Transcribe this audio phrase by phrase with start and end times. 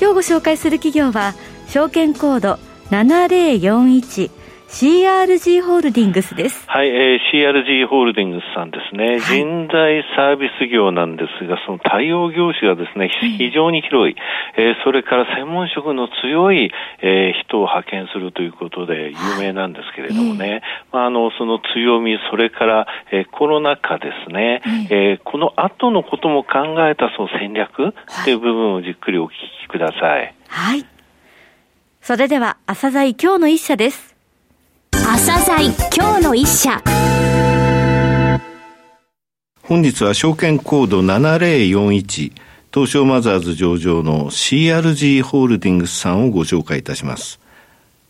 [0.00, 1.34] 今日ご紹介する企業は
[1.66, 2.58] 証券コード
[2.90, 4.30] 7041
[4.68, 6.68] CRG ホールディングスです。
[6.68, 14.16] はい、えー、CRG ホールディングスさんですね、はい、人材サービス業なんですが、その対応業種がですね、非常に広い、
[14.58, 20.60] えー、それから専門職の強い、えー、人を派遣するということで有名なんですけれどもね、
[20.92, 29.30] まあ、あの、その強み、それから、えー、コロナ禍ですね、えー、この後のことも考えたその戦略っていう部分をじっくりお聞
[29.64, 30.34] きください。
[30.46, 30.84] はい。
[32.02, 34.07] それでは、朝鮮今日の一社です。
[35.10, 36.82] 朝鮮今日の一社。
[39.62, 42.32] 本日は証券コード7041
[42.72, 47.40] 東証マザーズ上場の CRG ホールディングスさんをご紹介いたします。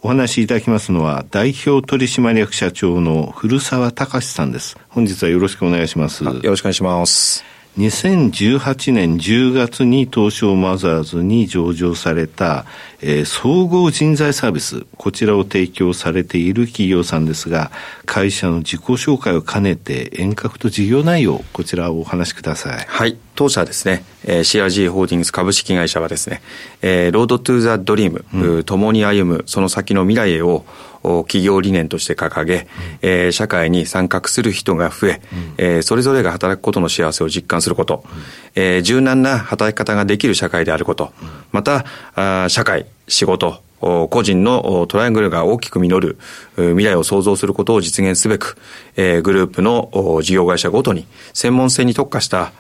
[0.03, 4.77] お話しいただきますのは代表取締役社長の古澤隆さんです。
[4.89, 6.25] 本日はよろしくお願いします。
[6.25, 7.45] よろしくお願いします。
[7.79, 12.65] 2018年10月に東証マザーズに上場された、
[13.01, 17.71] えー、総合人材サービス、こちらを提供されている企業さんですが、
[18.07, 22.85] 会社の自己紹介を兼ねて沿革と事業内容、こちらをお話しください。
[22.89, 23.17] はい。
[23.39, 26.43] 当社ですね、えー、CRG ホールディングス株式会社はですね、
[26.83, 30.65] えー、 Road to the Dream、うん、共に歩むその先の未来へを
[31.03, 32.63] 企業理念として掲げ、うん、
[33.03, 38.23] えー、社会に参画する人が増え、うん、えー、それぞれが働くことの幸せを実感すること、うん、
[38.57, 41.85] えー、柔軟な働き方ができる社会であること、うん、また
[42.17, 46.19] あ社会、仕事、個人のトライアングルが大きく実る
[46.57, 48.57] 未来を創造することを実現すべく、
[48.97, 49.91] えー、グループの
[50.23, 52.53] 事業会社ごとに専門性に特化した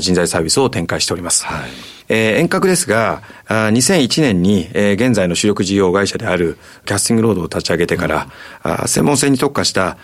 [0.00, 1.44] 人材サービスを展開しております。
[1.44, 1.70] はい
[2.12, 8.26] えー、遠隔ですが、2001年に、えー、現在の主力事業会社であるキャスティングロードを立ち上げてから、
[8.64, 9.96] うん、専門性に特化した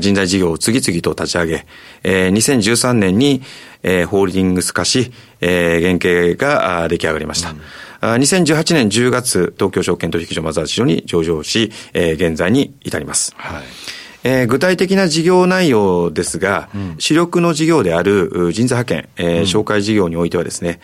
[0.00, 1.66] 人材事業を次々と立ち上げ、
[2.02, 3.40] えー、2013年に、
[3.82, 7.50] えー、ホールディングス化し、えー、原型が出来上がりました。
[7.50, 7.60] うん
[8.12, 13.34] 2018年10月、東京証券取引所マザーズ市場に上場し、えー、現在に至ります。
[13.36, 13.62] はい
[14.26, 20.80] えー、具体的な事業内容ですが、うん、主力の事業である人材派遣、えー、紹介事業においてはですね、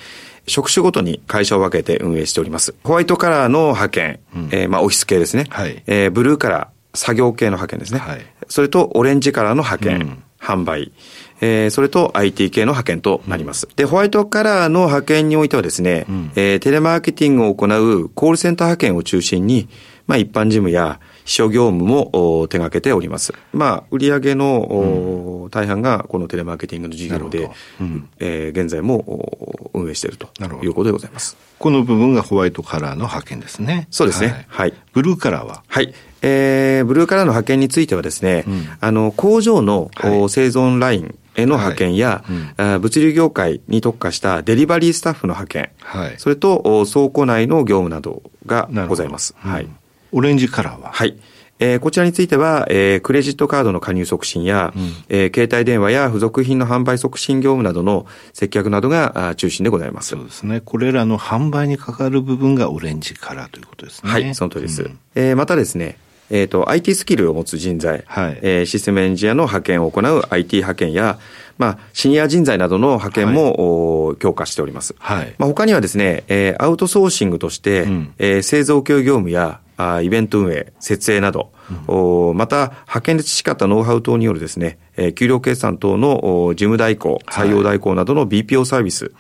[0.47, 2.75] 職種ごとに会社を分けて運営しております。
[2.85, 5.47] ホワイトカラーの派遣、うん、えー、まあオフィス系ですね。
[5.49, 8.01] はい、えー、ブルーカラー、作業系の派遣ですね。
[8.01, 10.93] はい、それとオレンジカラーの派遣、うん、販売。
[11.41, 13.67] えー、それと IT 系の派遣となります。
[13.67, 19.69] うん、で、ホワイトカラーの派遣においてはですね、うん、えー、テレマーケティングを行うコールセンター派遣を中心に、
[20.07, 23.33] まあ一般事務や秘書業務も手掛けております。
[23.53, 27.49] まあ、売上の、うん、大半がこのテレマーケティングの事業で、
[27.81, 30.29] うん、えー、現在も運営していると
[30.65, 31.37] いうことでございます。
[31.61, 33.87] この部分がホワイトカラーの派遣ですね。
[33.91, 34.47] そうですね。
[34.49, 34.71] はい。
[34.71, 35.63] はい、ブルーカラーは？
[35.69, 35.95] はい。
[36.23, 42.25] えー、ブルーカラーの派遣についてはですね、うん、あの、工場の、はい、生存ラインへの派遣や、
[42.57, 49.35] はいうん、物流業界に特化したデリバリースタッフの派遣、はい、それと倉庫内の業務などがございます。
[49.39, 49.69] はい。
[50.13, 50.91] オレンジカラーは？
[50.93, 51.17] はい。
[51.63, 60.09] えー、こちらについては、えー、クレジットカードの加入促進や、うん、えー、携帯電話や付属品の販売促進業務などの接客などが中心でございます。
[60.09, 60.63] そうですね。
[60.63, 64.11] これらの販売にかかる部分がオレンジカラーということですね。
[64.11, 64.83] はい、その通りです。
[64.85, 65.99] うん、えー、またですね、
[66.31, 71.19] えっ、ー、と、IT スキルを持つ人材、はい、えー、システムエンジニアの派遣を行う IT 派遣や、
[71.59, 74.95] まあ、シニア人材などの派遣も、はい、強化しております。
[74.99, 75.35] はい。
[75.39, 81.53] まあ、他にはですね、えー、アウトソーシングとして、うん、えー、製造業業務や、あイベント運営、設営など、
[81.89, 89.13] うん、また、派遣で培ったノウハウ等によるですね、えー、給料計算等の事務代行、採用代行などの BPO サービス、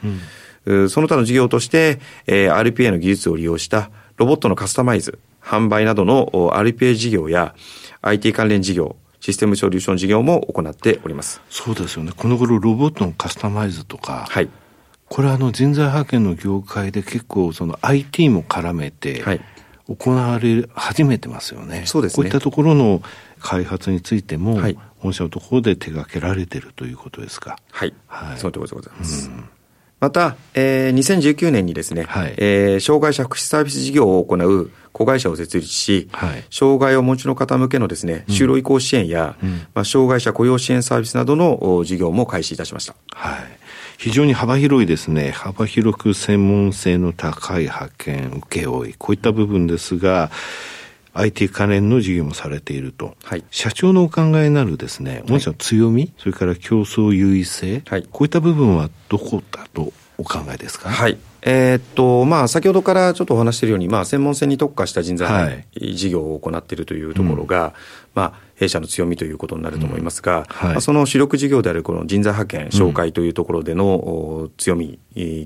[0.66, 7.54] はい、その他の事業として、えー、RPA の技術を利用したロボットのカスタマイズ、販売などの RPA 事業や
[8.03, 11.41] IT 関連事業、システムソリューション事業も行っております。
[11.51, 12.13] そうですよね。
[12.16, 14.48] この頃ロボットのカスタマイズとか、はい。
[15.09, 19.41] これはあの人材派遣の業界で結構その IT も絡めて、はい。
[19.89, 21.83] 行われ始めてますよね。
[21.84, 22.16] そうですね。
[22.16, 23.03] こういったところの
[23.41, 27.59] 開発についても、はい、本社のところで手掛けられているということですか。
[27.72, 27.95] はい。
[28.07, 29.28] はい、そのところでございます。
[29.28, 29.48] うん
[30.01, 42.95] また、えー、2019年にですね、はい、えー、障害者福祉サービス事業を行う子会社を設立し、はい、障害をお持ちの方向けのですね、就労移行支援や、うん、まあ、障害者雇用支援サービスなどの事業も開始いたしました。
[43.13, 43.61] はい。
[43.99, 50.31] 非常に幅広いですね、幅広く専門性の高い派遣、請負、こういった部分ですが、
[51.15, 60.91] IT 関連の事業もされていると、はい、社長のお考えになるですね、御社の強み、それから競争優位性、はい、こういった部分はどこだとお考えですか？
[60.91, 67.72] はいえー、っと、まあ、先ほどからちょっとお話しているように、まあ、専門性に特化した人材事業を行っているというところが、はい、
[68.15, 70.42] まあ、弊社の強みということになると思いますが、うん。
[70.45, 74.98] はい、まあ、その主力事業であるこの人材派遣、紹介というところでの強み、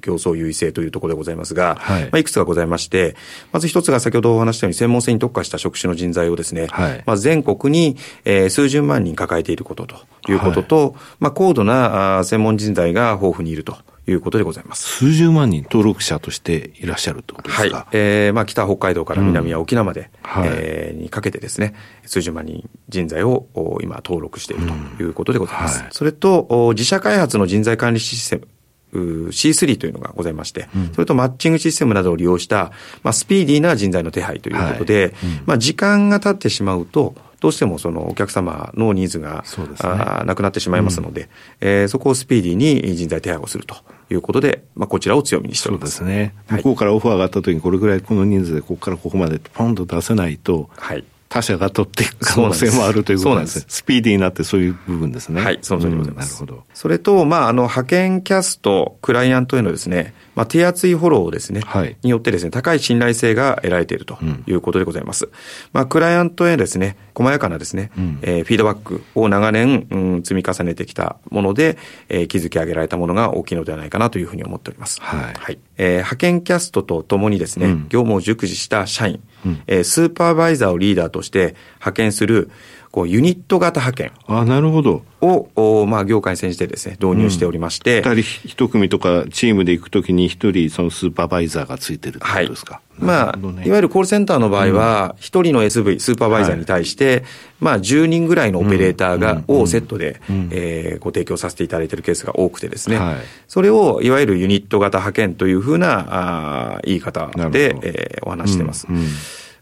[0.03, 2.03] 競争優位性というところでございますが、はい。
[2.05, 3.15] まあ、いくつかございまして、
[3.53, 9.97] まず一つが先ほどお話したように専門性に特化した職種の人材をですね、はい、まあ、全国に、えー、数十万人抱えていることと
[10.29, 13.77] いうことと、はい、まあ、高度なあ専門人材が豊富にいると。
[14.07, 14.85] いうことでございます。
[14.99, 17.77] 数十万人登録者としていらっしゃるということですか？
[17.77, 17.87] はい。
[17.93, 21.75] えー、まあ北北海道から南は沖縄まで、うんはい、えー、にかけてですね、
[22.05, 23.47] 数十万人人材を
[23.83, 25.79] 今登録しているということでございます。
[25.79, 28.47] うんはい、それと、自社開発の人材管理システ
[28.93, 32.71] ム、C3 というのがございまして、うん、それとマッチングシステムなどを利用した、
[33.03, 35.11] まあ、スピーディーな人材の手配ということで、はい。
[35.11, 41.29] うん、まあ、時間が経ってしまうと、どうしてもそのお客様のニーズが、ね、あなくなってしまいますので、うん、
[41.61, 43.77] えー、そこをスピーディーに人材手配をすると
[44.15, 45.99] いうことで、まあ、こちらを強みにしております。
[45.99, 46.35] そうですね。
[46.49, 53.65] 向こうからオファーがあったときに、これぐらいこの人数でここからここまでポンと出せないと、はい、他社が取っていく可能性もあるということなんです。
[53.67, 55.43] スピーディーになってそういう部分ですね。
[55.43, 56.41] はい、その通りでございます。
[56.41, 56.67] うん、なるほど。
[56.75, 64.17] それと、まあ、あの、派遣キャスト、クライアントへのですね、まあ、手厚いフォローですね、はい、によってですね、高い信頼性が得られていると
[64.47, 65.25] いうことでございます。
[65.25, 65.33] うん、
[65.73, 71.79] まあ、クライアントへですね、細やかなですね、うん、えー、フィードバックを長年、うん、積み重ねてきたもので、
[72.09, 75.01] えー、築き上げられたものが大きいのではないかなというふうに思っております。
[75.01, 75.35] はい。
[75.37, 82.51] はい、えー、派遣キャストとともにですね、業務を熟知した社員、うん、えー、スーパーバイザーをリーダーとして派遣する、
[82.95, 84.13] こうユニット型派遣。
[84.29, 85.03] あなるほど。
[85.21, 88.03] を、おまあ、業界に先じてですね、導入しておりまして。
[88.03, 97.25] 二、うん、人一組とかチームで行くときに一人そのスーパーバイザーがついてるってことですか、はい、まあ、ね、いわゆるコールセンターの場合は、一、人の SV、スーパーバイザーに対して、はい、
[97.63, 100.21] まあ、10人ぐらいのオペレーターが、をセットで、
[100.53, 103.17] えー、ご提供させていただいているケースが多くてですね、はい、
[103.49, 108.87] それを、いわゆるユニット型派遣というふうな、あ言い方で、えー、お話してます。
[108.89, 108.97] うん。
[108.99, 109.05] うん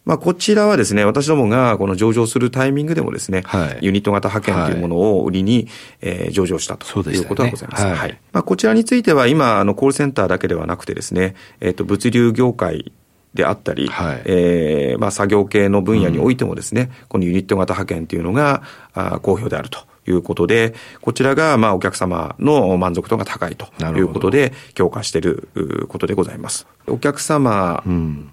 [0.04, 5.68] まあ、こちらはですね、私どもがこの上場するタイミングでもですね、はい、ユニット型派遣というものを売りに、
[6.00, 7.84] えー、上場したということがございます。
[7.84, 12.92] ね、はい、まあ、こちらについては今、あの、コールセンターだけではなくてですね、えっ、ー、と、物流業界
[13.34, 18.62] であったり、はい、えー、まあ、作業系の分野においてもですね、うん、このユニット型派遣というのが、
[18.94, 19.91] あ好評であると。
[20.06, 23.66] いうことで、こちらがまあお客様の満足度が高いと
[23.96, 25.48] いうことで、強化している
[25.88, 26.66] ことでございます。
[26.88, 27.82] お客様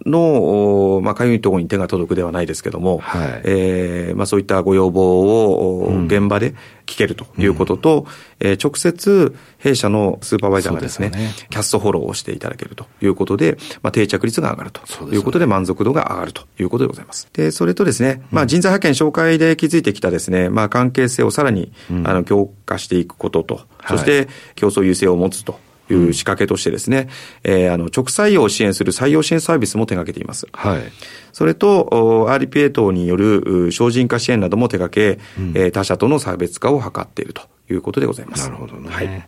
[0.05, 6.55] の、うん、まあ、かゆいところに手が届くではないですけども、はい、えー、まあ、そういったご要望を現場で
[6.87, 8.05] 聞けるということと、うん、
[8.39, 14.81] えー、直接弊社のスーパーバイザーがですね、すねキャストフォローをしていただけるということで、まあ、定着率が上がると
[15.13, 17.27] いうことで、満足度が上がるということでございます。
[17.33, 21.71] で、それとですね、まあ、人材派遣紹介で築いてきたですね、まあ、関係性をさらに、
[22.03, 25.59] あの強化していくことと、そして競争優勢を持つと。
[25.91, 27.09] いう仕掛けとしてですね、
[27.43, 30.47] うん、えー、あの、直採用を支援する採用支援サービスも手掛けています。
[30.53, 30.83] はい。
[31.31, 37.41] それと、RPA 等による精進化支援なども手掛け、うん、えー、他社との差別化を図っていると
[37.73, 38.43] いうことでございます。
[38.45, 38.89] なるほどね。
[38.89, 39.27] はい、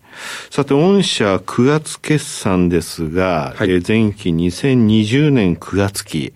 [0.50, 6.34] さて、御社9月決算ですが、はい、えー、前期2020年9月期、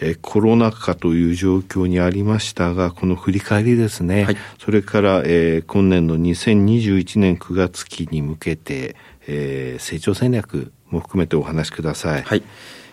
[0.00, 12.22] えー、コロナ禍という状況にありましたが、この振り返りですね、はい、それから、えー、今年の2021年9月期に向けて、えー、成長戦略も含めてお話しください。
[12.22, 12.42] はい。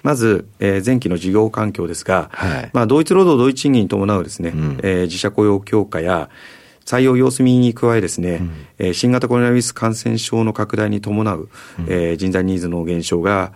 [0.04, 6.30] まず、えー、前期の事業環境ですが、はい、まあ、同一労働同一賃金に伴うですね、うん、えー、自社雇用強化や、
[6.86, 8.42] 採用様子見に加えですね、
[8.80, 11.50] うん、新型コロナウイルス感染症の拡大に伴う、
[11.80, 13.54] うん、えー、人材ニーズの減少が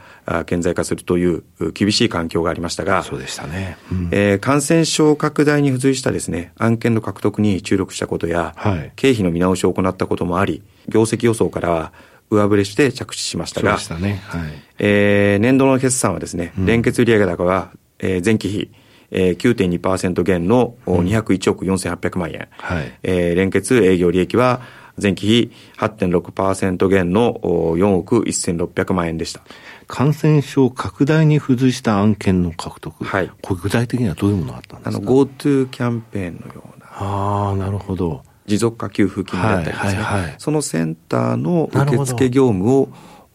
[0.47, 1.43] 顕在化するという
[1.73, 3.77] 厳しい環境がありましたが、そうでしたね。
[3.91, 11.93] うん、えー、感染症拡大に付随したですね、案件の獲得に注力したことや、はい、経費の見直しを行ったこともあり、業績予想からは
[12.31, 14.21] 上振れして着地しましたが、そうね。
[14.25, 14.41] はい。
[14.79, 18.71] えー、年度の決算はですね、連結売上高は、えー、前期比、
[19.11, 22.91] えー、9.2%減の201億4800万円、はい。
[23.03, 24.61] えー、連結営業利益は
[25.01, 29.41] 前期比8.6%減の4億1600万円でした。
[29.87, 36.85] 感染症拡大に付随した案件の獲得、はい、これ具体的にはどういうものがあったんですか？GoTo キャンペーンのような。
[36.91, 38.23] ああ、なるほど。
[38.45, 42.89] 持続化給付金だったりですね、はいはいはい、そのセンターの受付業務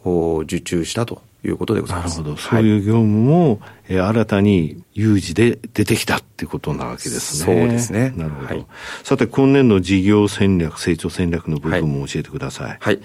[0.05, 2.19] を受注したということでございます。
[2.19, 2.43] なるほど。
[2.43, 7.55] そういう業務も、えー、新たに有事で出てきたっていうことなわけですね。
[7.59, 8.13] そうですね。
[8.17, 8.47] なるほど。
[8.47, 8.67] はい、
[9.03, 12.77] さて、今年の事業戦略、成長戦略の部分も教えてください。
[12.81, 13.01] はい。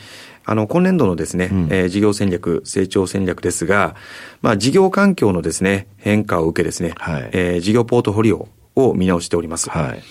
[0.46, 3.96] あの、今年度のですね、うん、えー、事業戦略、成長戦略ですが、
[4.41, 9.69] まあ、事業環境のですね、変化を受けですね、はい、えー、事業ポートフォリオを見直しております。
[9.69, 10.01] はい。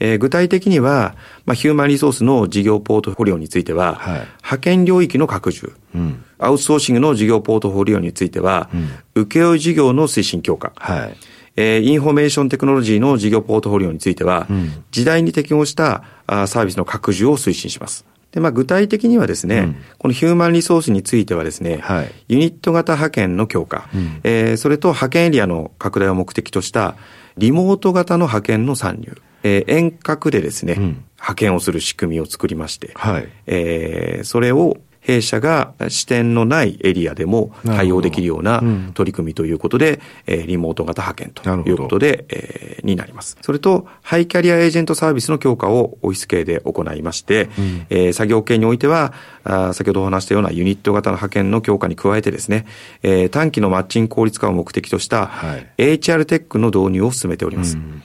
[0.00, 1.14] えー、具体的には、
[1.44, 8.70] まあ、ヒューマンリソースの事業ポートフォリオについては、はい、派遣領域の拡充、うん、アウトソーシングの事業ポートフォリオについては、
[9.14, 11.16] うん、請負事業の推進強化、はい。
[11.56, 18.06] えー、 Information Technology の事業ポートフォリオについては、うん、時代に適応したあサービスの拡充を推進します。
[18.30, 26.94] で、まあ、具体的にはですね、うん、この Human Resource についてはですね、はい、ユニット型派遣の強化、うん、えー、それと派遣エリアの拡大を目的とした
[27.36, 30.82] リモート型の派遣の参入、えー、遠隔でですね、うん、
[31.16, 34.78] 派遣をする仕組みを作りまして、はい、えー、それを
[35.08, 43.38] 弊社が支店のないエリアでも対応できるような取り組みということで、うん、リモート型派遣ということで、えー、になります。
[43.40, 49.14] それと、ハイキャリアエージェントサービスの強化をオフィス系で行いまして、うん、えー、作業系においては
[49.44, 52.66] あ、先ほどお話したようなユニット型の派遣の強化に加えてですね、
[53.02, 55.30] えー、短期のマッチング効率化を目的とした、
[55.78, 57.76] HR テックの導入を進めております。
[57.76, 58.02] うん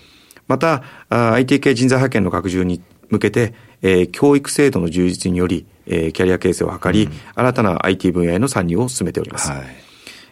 [0.48, 9.52] また、IT 系人材派遣の拡充に向けて、えー、教育制度の充実により、えー、キャリア形成を図り、うん、新たな IT 分野への参入を進めております。
[9.52, 9.62] はい、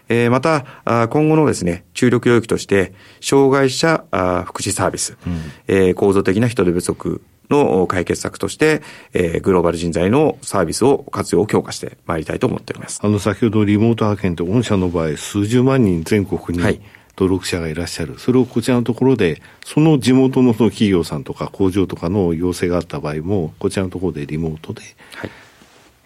[0.10, 0.65] えー、また、
[1.08, 4.06] 今後のですね、注力領域として、障害者
[4.46, 8.82] 福祉サービス、うん、えー、構造的な人手不足の解決策として、
[9.13, 13.01] えー、グローバル人材のサービスを活用を強化してまいりたいと思っております。
[13.03, 16.82] あの、先ほどリモート派遣って御社の場合、数十万人全国に、はい
[17.18, 18.20] 登録者がいらっしゃる。
[18.20, 24.82] それをこちらのところで、その地元のその企業さんとか工場とかの要請があった場合も、こちらのところでリモートで、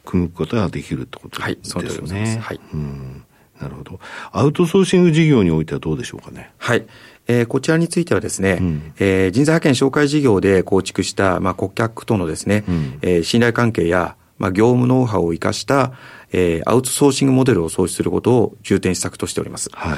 [0.03, 2.21] 組むことができるってことですよね。
[2.21, 3.24] はい、はい、うん。
[3.59, 4.00] なるほど。
[4.31, 6.51] アウトソーシング事業においてはどうでしょうかね。
[6.57, 6.85] はい。
[7.27, 15.93] えー、こちらについてはですね、うん、えー、人材派遣紹介事業で構築した、まあ、顧客とのですね、うん、えー、信頼関係や、まあ、業務ノウハウを生かした、
[16.37, 19.69] えー、アウトソーシングモデルを創出することを重点施策としております。
[19.71, 19.97] はい。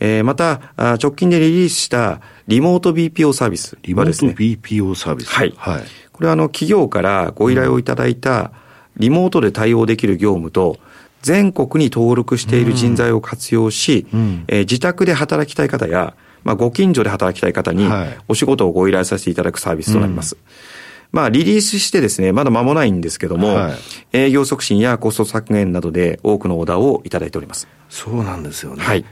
[0.00, 4.34] えー、また、直近でリリースしたリモート BPO サービスはですね。
[4.38, 5.54] リモート BPO サービスはい。
[5.56, 5.82] はい。
[6.12, 8.52] これはあの、企業からご依頼をいただいた、
[8.98, 10.78] リモートで対応できる業務と、
[11.22, 16.14] 全国に登録している人材を活用し、うん、えー、自宅で働きたい方や、
[16.44, 17.88] まあ、ご近所で働きたい方に、
[18.28, 20.36] お仕事をご依頼させていただくサービスとなります。
[20.36, 20.67] うん
[21.10, 23.76] まあ、リリースしてですね、まだ間もないんですけども、はい、
[24.12, 27.66] 営業促進やコスト削減などで多くのオーダーをいただいております。
[27.88, 28.82] そうなんですよね。
[28.82, 29.04] はい。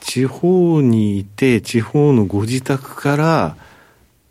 [0.00, 3.56] 地方にいて、地方のご自宅から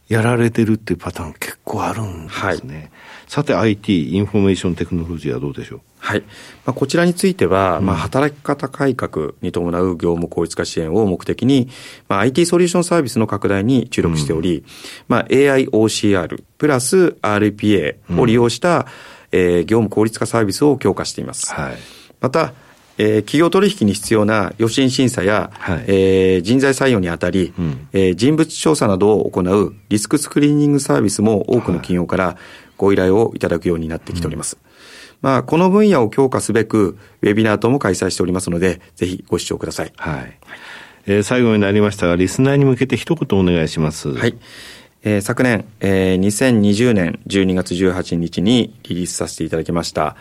[0.07, 2.75] やられてるっていうパターン結構あるんですね。
[2.75, 2.89] はい、
[3.27, 5.81] さて IT、 Information Technology はどうでしょう？
[6.03, 6.19] はい。
[6.65, 11.69] まあ、こちらについては、まあ、働き方改革に伴う業務効率化支援を目的に、
[12.09, 14.65] まあ、IT ソリューションサービスの拡大に注力しており、うん、
[15.07, 18.85] まあ、 AI OCR プラス RPA を利用した、うん、
[19.31, 21.53] えー、業務効率化サービスを強化しています。
[21.53, 21.77] はい。
[22.19, 22.53] また、
[22.97, 32.37] えー、企業取引に必要な与信審査や、はい、えー、人材採用にあたり、うん、えー、人物調査などを行うリスクスクリーニングサービスも多くの企業から
[32.77, 34.57] ご依頼をいただくようになってきております。
[35.23, 39.93] はいまあ、この分野を強化すべく、ウェビナー等も開催しておりますので、ぜひご視聴ください。
[39.95, 40.37] はい。
[41.05, 44.09] えー、最後になりましたが、リスナーに向けて一言お願いします。
[44.13, 44.37] はい。
[45.03, 50.15] えー、昨年、えー、2020年12月18日にリリースさせていただきました、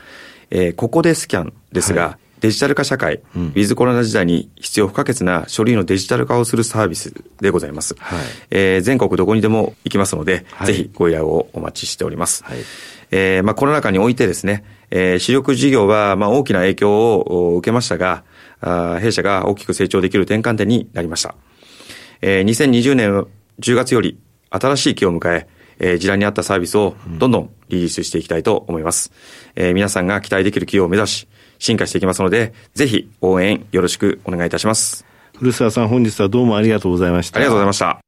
[0.50, 7.94] えー、ここでスキャンですが、はいデジタル化社会、うん、ウィズコロナ時代に必要不可欠な書類のデジタル化をするサービスでございます。
[8.00, 8.20] はい、
[8.50, 12.42] えー、全国どこにでも行きますので、はい、ぜひご依頼をお待ちしております。
[12.42, 12.58] はい、
[13.12, 18.24] えー、まあ、コロナ禍においてですね、えー、主力事業は、まあ、大きな影響を受けましたが、
[18.60, 21.36] あ弊社が大きく成長できる転換点になりました。
[22.22, 23.26] えー、2020年
[23.60, 24.18] 10月より
[24.50, 29.12] 新しい期を迎え、えー、時代に合ったサービスをどんどんリリースしていきたいと思います。
[29.54, 31.28] えー、皆さんが期待できる企業を目指し、
[31.62, 35.06] 進化していきますので、ぜひ応援よろしくお願いいたします。
[35.38, 37.38] 古澤さん本日はどうもありがとうございました。
[37.38, 38.00] ありがとうございました。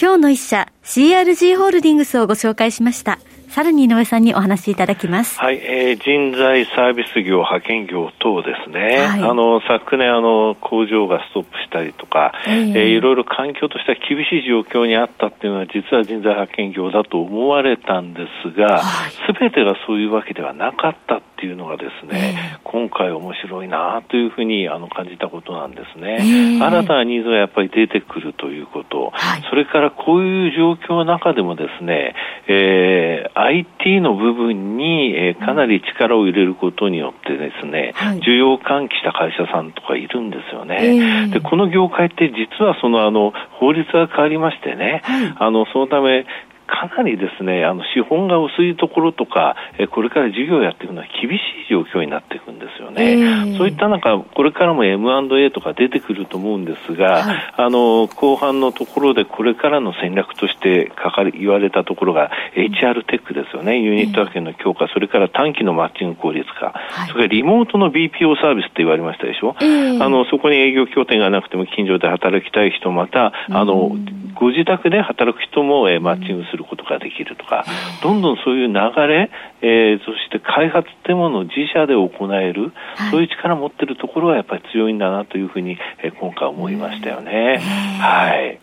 [0.00, 3.18] 今日の一社 CRG ホールディングスをご紹介しました。
[3.50, 5.38] さらに井上さんにお話しいただきます。
[5.38, 9.06] はい、えー、人材サービス業、派遣業等ですね。
[9.06, 26.18] はい、あの、昨年、あの、工場がストップしたりとか、えー、えー、いろいろ環境としては厳しい状況にあったっていうのは、実は人材派遣業だと思われたんですが、す、べ、てがそういうわけではなかったっていうのがですね、えー、今回面白いなというふうにあの感じたことなんですね。
[26.18, 32.16] えー、新たなニーズがやっぱり出てくるということ、はい、それからこういう状況の中でもですね、
[32.48, 40.78] えー、IT の部分に、えー、かなり力を入れることによってですね、はい、需要喚起した会社さんとかいるんですよね。
[40.80, 46.26] えー、で、この業界って実はそのあの、法律が変わりましてね、はい、あの、そのため、
[46.68, 53.12] かなりですね、あの資本が薄いところとか、えこれから事業をやっていくのは厳しい状況になっていくんですよね。
[53.12, 73.96] えー、そういった中、これからも M&A とか出てくると思うんですが、はい、あの後半のところでこれからの戦略としてかかり言われたところが HR テックですよね、ユニット派遣の強化、それから短期のマッチング効率化、はい、それからリモートの BPO サービスって言われましたでしょ、えー、あのそこに営業拠点がなくても近所で働きたい人、またあの
[74.34, 77.64] ご自宅で働く人も、えー、マッチングすることができるとか、
[78.02, 78.74] どんどんそういう流
[79.06, 79.30] れ、
[79.62, 87.58] えー、そして開発ってものを自社で行える、はい、そういう力を持っているところはやっぱり強いんだなというふうに、えー、今回思いましたよね。
[88.00, 88.58] はい。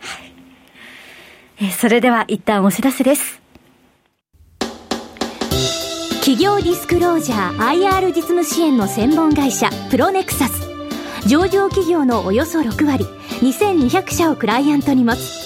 [1.70, 3.46] それでは一旦お知らせです。
[6.20, 10.66] 企業ディスクロージャー IR 実務支援の専門会社プロネクサス
[11.28, 13.04] 上場企業のおよそ6割
[13.42, 15.45] 2200社をクライアントに持つ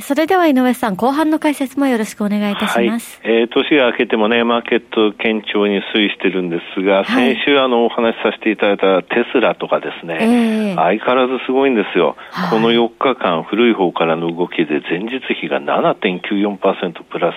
[0.00, 3.20] それでは井上さん、後半の解説もよろしくお願いいたします。
[3.22, 12.16] はい、えー、年が明けてもね、マーケット堅調に推移してるんですが、はい、先週あのお話しさせていただいたテスラとかですね、えー、相変わらずすごいんですよ。
[12.30, 17.36] はい、この4日間、古い方からの動きで前日比が7.94%プラス、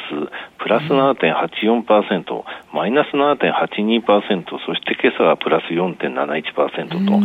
[0.59, 7.19] プラス7.84%、マイナス7.82%、そして今朝はプラス4.71%と、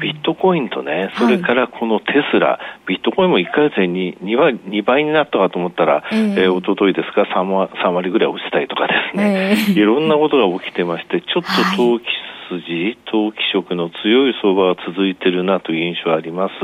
[0.00, 12.04] ビットコインとね、それからこのテスラ、ビットコインも1ヶ月に 2, 割2倍になったかと思ったら、えー、えー、一昨日ですか3割 ,3 割ぐらい落ちたりとかですね、えー、いろんなことが起きてまして、ちょっと投機
[12.48, 16.54] 筋、投機色の強い相場が続いているなという印象があります。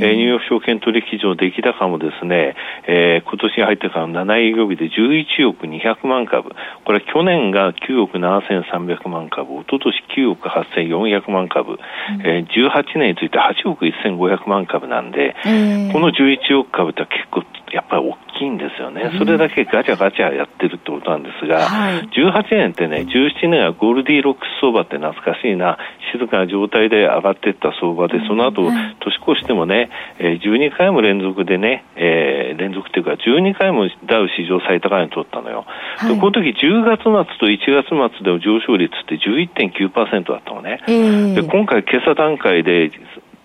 [0.00, 2.54] えー、ニューヨーク証券取引所出来高もですね、
[2.86, 6.50] えー、今年に入ってから7営業日で11億200万株。
[6.84, 11.78] これは去年が9億7300万株、一昨年9億8400万株、うん、
[12.22, 15.34] えー、18年について8億1500万株なんで、
[15.92, 17.42] この11億株って結構
[17.74, 25.76] やっぱり大きいんですよね、それだけガチャガチャやってるってことなんですが、はい、18年ってね、17年はゴールディーロックス相場って懐かしいな、
[26.12, 35.64] 静かな状態で上がっていった相場で、その後、年越してもね、え12回も連続でね、えー、連続っていうか、12回もダウ史上最高値を取ったのよ。
[35.98, 37.10] はい、でこの時10月末
[37.40, 40.80] と1月末での上昇率って11.9%だったのね。
[40.86, 42.92] えー、で今回、今朝段階で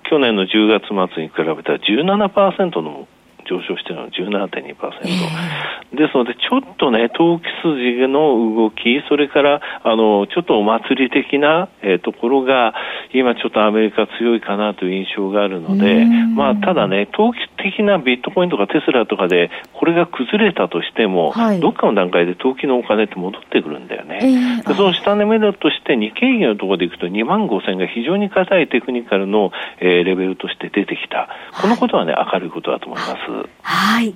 [0.10, 3.08] 去年の10月末に比べたら17%の
[3.50, 4.56] 上昇しているのは17.2%、
[5.04, 12.74] えー、ですので、ちょっとね、投機筋の動き、それからあのちょっとお祭り的な、えー、ところが、
[13.14, 24.20] 今、ちょっとアメリカ強いかなという印象があるので、まあ、ただね、投機的なビットコインとかテスラとかで、これが崩れたとしても、はい、どっかの段階で投機のお金って戻ってくるんだよね。
[24.22, 31.30] えー、でその下値目処として、日経平均のところでいくと、2万5000が非常に硬いテクニカルの、えー、レベルとして出てきた。
[31.62, 33.16] このことはね、明るいことだと思います。
[33.62, 34.16] はい。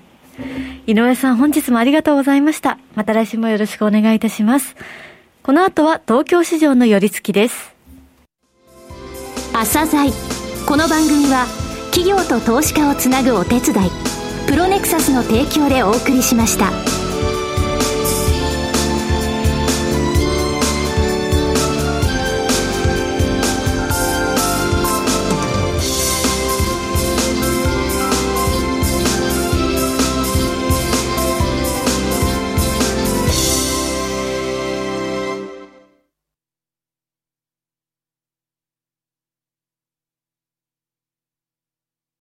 [0.88, 2.78] 井上さん、本日もありがとうございました。
[2.96, 4.76] また来週もよろしくお願いいたします。
[5.44, 7.74] この後は東京市場の寄り付きです。
[9.54, 10.12] 朝鮮
[10.66, 11.46] この番組は
[11.92, 13.90] 企業と投資家をつなぐお手伝い
[14.48, 17.03] プロネクサスの提供でお送りしました。